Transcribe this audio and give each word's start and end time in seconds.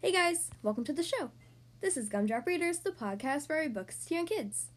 Hey 0.00 0.12
guys, 0.12 0.48
welcome 0.62 0.84
to 0.84 0.92
the 0.92 1.02
show. 1.02 1.32
This 1.80 1.96
is 1.96 2.08
Gumdrop 2.08 2.46
Readers, 2.46 2.78
the 2.78 2.92
podcast 2.92 3.48
for 3.48 3.56
our 3.56 3.68
books 3.68 4.04
to 4.04 4.14
young 4.14 4.26
kids. 4.26 4.68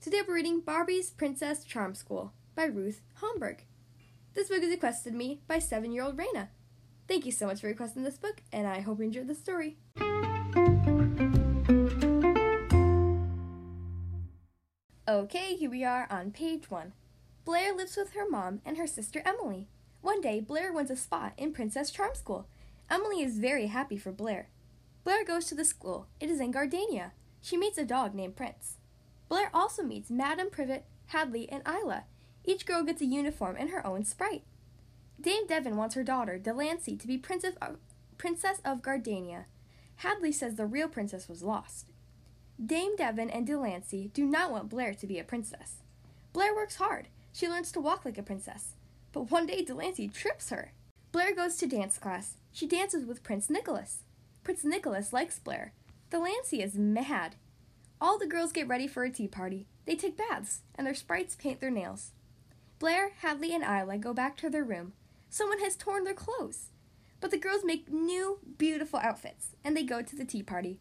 Today 0.00 0.22
we're 0.26 0.36
reading 0.36 0.62
Barbie's 0.62 1.10
Princess 1.10 1.64
Charm 1.64 1.94
School 1.94 2.32
by 2.54 2.64
Ruth 2.64 3.02
Holmberg. 3.20 3.58
This 4.32 4.48
book 4.48 4.62
is 4.62 4.70
requested 4.70 5.12
me 5.12 5.42
by 5.46 5.58
seven 5.58 5.92
year 5.92 6.02
old 6.02 6.16
Raina. 6.16 6.48
Thank 7.06 7.26
you 7.26 7.30
so 7.30 7.44
much 7.44 7.60
for 7.60 7.66
requesting 7.66 8.04
this 8.04 8.16
book, 8.16 8.40
and 8.54 8.66
I 8.66 8.80
hope 8.80 9.00
you 9.00 9.04
enjoyed 9.04 9.26
the 9.26 9.34
story. 9.34 9.76
Okay, 15.06 15.56
here 15.56 15.70
we 15.70 15.84
are 15.84 16.08
on 16.10 16.30
page 16.30 16.70
one. 16.70 16.94
Blair 17.44 17.74
lives 17.76 17.98
with 17.98 18.14
her 18.14 18.26
mom 18.26 18.62
and 18.64 18.78
her 18.78 18.86
sister 18.86 19.20
Emily. 19.26 19.68
One 20.00 20.22
day, 20.22 20.40
Blair 20.40 20.72
wins 20.72 20.90
a 20.90 20.96
spot 20.96 21.34
in 21.36 21.52
Princess 21.52 21.90
Charm 21.90 22.14
School. 22.14 22.46
Emily 22.88 23.22
is 23.22 23.38
very 23.38 23.66
happy 23.66 23.98
for 23.98 24.10
Blair. 24.10 24.48
Blair 25.04 25.24
goes 25.24 25.46
to 25.46 25.54
the 25.54 25.64
school. 25.64 26.06
It 26.20 26.30
is 26.30 26.40
in 26.40 26.52
Gardania. 26.52 27.12
She 27.40 27.56
meets 27.56 27.78
a 27.78 27.84
dog 27.84 28.14
named 28.14 28.36
Prince. 28.36 28.76
Blair 29.28 29.50
also 29.54 29.82
meets 29.82 30.10
Madame 30.10 30.50
Privet, 30.50 30.84
Hadley, 31.06 31.48
and 31.50 31.62
Isla. 31.66 32.04
Each 32.44 32.66
girl 32.66 32.82
gets 32.82 33.00
a 33.00 33.06
uniform 33.06 33.56
and 33.58 33.70
her 33.70 33.86
own 33.86 34.04
sprite. 34.04 34.42
Dame 35.20 35.46
Devin 35.46 35.76
wants 35.76 35.94
her 35.94 36.02
daughter, 36.02 36.38
Delancy, 36.38 36.98
to 36.98 37.06
be 37.06 37.18
princess 37.18 37.54
of, 37.60 37.76
princess 38.18 38.60
of 38.64 38.82
Gardania. 38.82 39.44
Hadley 39.96 40.32
says 40.32 40.54
the 40.54 40.66
real 40.66 40.88
princess 40.88 41.28
was 41.28 41.42
lost. 41.42 41.92
Dame 42.64 42.96
Devin 42.96 43.30
and 43.30 43.46
Delancy 43.46 44.12
do 44.12 44.24
not 44.24 44.50
want 44.50 44.68
Blair 44.68 44.94
to 44.94 45.06
be 45.06 45.18
a 45.18 45.24
princess. 45.24 45.76
Blair 46.32 46.54
works 46.54 46.76
hard. 46.76 47.08
She 47.32 47.48
learns 47.48 47.72
to 47.72 47.80
walk 47.80 48.04
like 48.04 48.18
a 48.18 48.22
princess. 48.22 48.74
But 49.12 49.30
one 49.30 49.46
day 49.46 49.64
Delancy 49.64 50.12
trips 50.12 50.50
her. 50.50 50.72
Blair 51.12 51.34
goes 51.34 51.56
to 51.56 51.66
dance 51.66 51.98
class. 51.98 52.36
She 52.52 52.66
dances 52.66 53.04
with 53.04 53.22
Prince 53.22 53.50
Nicholas. 53.50 54.04
Prince 54.42 54.64
Nicholas 54.64 55.12
likes 55.12 55.38
Blair. 55.38 55.72
Delancy 56.10 56.62
is 56.62 56.74
mad. 56.74 57.36
All 58.00 58.18
the 58.18 58.26
girls 58.26 58.52
get 58.52 58.68
ready 58.68 58.86
for 58.86 59.04
a 59.04 59.10
tea 59.10 59.28
party. 59.28 59.66
They 59.84 59.94
take 59.94 60.16
baths, 60.16 60.62
and 60.74 60.86
their 60.86 60.94
sprites 60.94 61.36
paint 61.36 61.60
their 61.60 61.70
nails. 61.70 62.12
Blair, 62.78 63.10
Hadley, 63.20 63.54
and 63.54 63.62
Isla 63.62 63.98
go 63.98 64.14
back 64.14 64.36
to 64.38 64.48
their 64.48 64.64
room. 64.64 64.94
Someone 65.28 65.60
has 65.60 65.76
torn 65.76 66.04
their 66.04 66.14
clothes. 66.14 66.70
But 67.20 67.30
the 67.30 67.38
girls 67.38 67.64
make 67.64 67.92
new, 67.92 68.38
beautiful 68.56 68.98
outfits, 68.98 69.48
and 69.62 69.76
they 69.76 69.84
go 69.84 70.00
to 70.00 70.16
the 70.16 70.24
tea 70.24 70.42
party. 70.42 70.80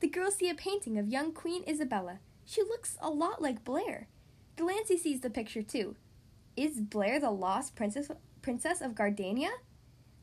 The 0.00 0.08
girls 0.08 0.36
see 0.36 0.50
a 0.50 0.54
painting 0.54 0.98
of 0.98 1.08
young 1.08 1.32
Queen 1.32 1.64
Isabella. 1.66 2.18
She 2.44 2.62
looks 2.62 2.98
a 3.00 3.08
lot 3.08 3.40
like 3.40 3.64
Blair. 3.64 4.08
Delancy 4.56 4.98
sees 4.98 5.20
the 5.20 5.30
picture 5.30 5.62
too. 5.62 5.96
Is 6.56 6.80
Blair 6.80 7.18
the 7.18 7.30
lost 7.30 7.74
princess, 7.74 8.10
princess 8.42 8.80
of 8.80 8.94
Gardania? 8.94 9.50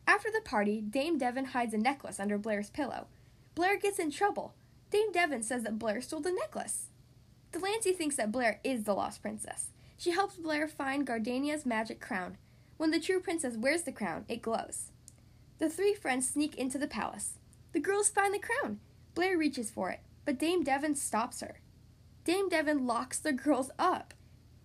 After 0.07 0.29
the 0.31 0.41
party, 0.41 0.81
Dame 0.81 1.17
Devin 1.17 1.45
hides 1.45 1.73
a 1.73 1.77
necklace 1.77 2.19
under 2.19 2.37
Blair's 2.37 2.69
pillow. 2.69 3.07
Blair 3.55 3.77
gets 3.77 3.99
in 3.99 4.11
trouble. 4.11 4.53
Dame 4.91 5.11
Devin 5.11 5.43
says 5.43 5.63
that 5.63 5.79
Blair 5.79 6.01
stole 6.01 6.21
the 6.21 6.31
necklace. 6.31 6.87
Delancy 7.51 7.95
thinks 7.95 8.15
that 8.17 8.31
Blair 8.31 8.59
is 8.63 8.83
the 8.83 8.93
lost 8.93 9.21
princess. 9.21 9.71
She 9.97 10.11
helps 10.11 10.35
Blair 10.35 10.67
find 10.67 11.07
Gardania's 11.07 11.65
magic 11.65 11.99
crown. 11.99 12.37
When 12.77 12.91
the 12.91 12.99
true 12.99 13.19
princess 13.19 13.55
wears 13.55 13.83
the 13.83 13.91
crown, 13.91 14.25
it 14.27 14.41
glows. 14.41 14.91
The 15.59 15.69
three 15.69 15.93
friends 15.93 16.27
sneak 16.27 16.55
into 16.55 16.77
the 16.77 16.87
palace. 16.87 17.39
The 17.71 17.79
girls 17.79 18.09
find 18.09 18.33
the 18.33 18.39
crown. 18.39 18.79
Blair 19.13 19.37
reaches 19.37 19.71
for 19.71 19.89
it, 19.89 20.01
but 20.25 20.37
Dame 20.37 20.63
Devin 20.63 20.95
stops 20.95 21.39
her. 21.39 21.59
Dame 22.25 22.49
Devin 22.49 22.85
locks 22.85 23.19
the 23.19 23.31
girls 23.31 23.71
up, 23.79 24.13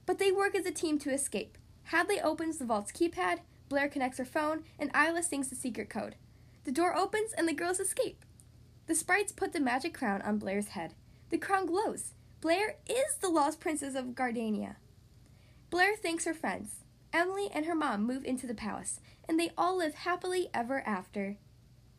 but 0.04 0.18
they 0.18 0.32
work 0.32 0.56
as 0.56 0.66
a 0.66 0.72
team 0.72 0.98
to 0.98 1.12
escape. 1.12 1.56
Hadley 1.84 2.20
opens 2.20 2.58
the 2.58 2.64
vault's 2.64 2.90
keypad, 2.90 3.40
Blair 3.70 3.88
connects 3.88 4.18
her 4.18 4.24
phone, 4.24 4.64
and 4.80 4.90
Isla 4.94 5.22
sings 5.22 5.48
the 5.48 5.54
secret 5.54 5.88
code. 5.88 6.16
The 6.64 6.72
door 6.72 6.94
opens 6.94 7.32
and 7.32 7.48
the 7.48 7.54
girls 7.54 7.78
escape. 7.78 8.24
The 8.88 8.96
sprites 8.96 9.30
put 9.30 9.52
the 9.52 9.60
magic 9.60 9.94
crown 9.94 10.20
on 10.22 10.38
Blair's 10.38 10.70
head. 10.70 10.94
The 11.30 11.38
crown 11.38 11.66
glows. 11.66 12.12
Blair 12.40 12.78
is 12.88 13.14
the 13.20 13.28
lost 13.28 13.60
princess 13.60 13.94
of 13.94 14.16
Gardania. 14.16 14.74
Blair 15.70 15.94
thanks 15.96 16.24
her 16.24 16.34
friends. 16.34 16.84
Emily 17.12 17.48
and 17.54 17.64
her 17.64 17.76
mom 17.76 18.04
move 18.04 18.24
into 18.24 18.48
the 18.48 18.54
palace, 18.54 18.98
and 19.28 19.38
they 19.38 19.52
all 19.56 19.78
live 19.78 19.94
happily 19.94 20.48
ever 20.52 20.80
after. 20.84 21.36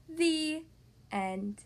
The 0.10 0.64
end. 1.10 1.64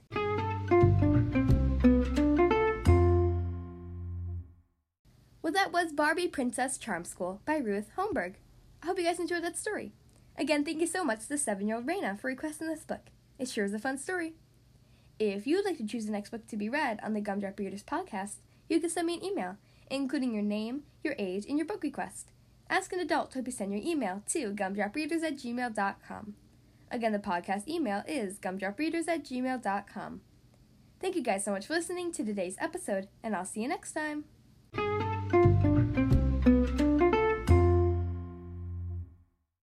Well, 5.42 5.54
that 5.54 5.72
was 5.74 5.92
Barbie 5.92 6.28
Princess 6.28 6.78
Charm 6.78 7.06
School 7.06 7.42
by 7.46 7.58
Ruth 7.58 7.90
Holmberg. 7.98 8.36
I 8.86 8.88
hope 8.88 9.00
you 9.00 9.06
guys 9.06 9.20
enjoyed 9.20 9.44
that 9.44 9.58
story. 9.58 9.94
Again, 10.38 10.64
thank 10.64 10.80
you 10.80 10.86
so 10.86 11.04
much 11.04 11.28
to 11.28 11.40
seven 11.40 11.68
year 11.68 11.78
old 11.78 11.88
Raina 11.88 12.20
for 12.20 12.28
requesting 12.28 12.68
this 12.68 12.84
book. 12.84 13.08
It 13.40 13.50
sure 13.50 13.66
is 13.66 13.74
a 13.74 13.80
fun 13.80 13.98
story. 13.98 14.36
If 15.18 15.48
you 15.48 15.56
would 15.56 15.66
like 15.66 15.80
to 15.80 15.88
choose 15.88 16.06
the 16.06 16.12
next 16.12 16.30
book 16.30 16.46
to 16.46 16.56
be 16.56 16.70
read 16.70 17.00
on 17.02 17.16
the 17.16 17.20
Gumdrop 17.20 17.58
Readers 17.58 17.82
podcast, 17.82 18.36
you 18.70 18.80
can 18.80 18.92
send 18.92 19.08
me 19.08 19.16
an 19.16 19.24
email, 19.24 19.58
including 19.90 20.36
your 20.36 20.44
name, 20.44 20.84
your 21.04 21.16
age, 21.18 21.48
and 21.50 21.58
your 21.58 21.66
book 21.66 21.82
request. 21.82 22.30
Ask 22.70 22.94
an 22.94 23.00
adult 23.00 23.32
to 23.32 23.40
help 23.40 23.48
you 23.48 23.54
send 23.54 23.72
your 23.72 23.82
email 23.84 24.22
to 24.28 24.54
gumdropreaders 24.54 25.24
at 25.24 25.38
gmail.com. 25.38 26.36
Again, 26.92 27.12
the 27.12 27.18
podcast 27.18 27.68
email 27.68 28.04
is 28.08 28.38
gumdropreaders 28.38 29.08
at 29.08 29.26
gmail.com. 29.26 30.22
Thank 31.02 31.16
you 31.16 31.24
guys 31.24 31.44
so 31.44 31.54
much 31.54 31.66
for 31.66 31.74
listening 31.74 32.12
to 32.12 32.24
today's 32.24 32.58
episode, 32.60 33.08
and 33.24 33.36
I'll 33.36 33.46
see 33.46 33.64
you 33.64 33.68
next 33.68 33.94
time. 33.94 34.26